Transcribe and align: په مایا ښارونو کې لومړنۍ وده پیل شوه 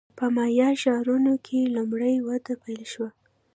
په 0.17 0.25
مایا 0.35 0.69
ښارونو 0.81 1.33
کې 1.45 1.59
لومړنۍ 1.75 2.15
وده 2.27 2.53
پیل 2.63 2.83
شوه 2.91 3.09